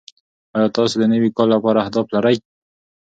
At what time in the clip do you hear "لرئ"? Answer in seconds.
2.15-2.35